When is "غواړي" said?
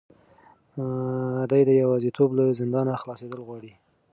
3.47-3.71